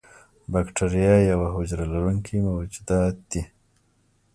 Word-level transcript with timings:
بکتیریا 0.51 1.15
یوه 1.31 1.47
حجره 1.55 1.85
لرونکي 1.93 2.37
موجودات 2.49 3.15
دي. 3.31 3.43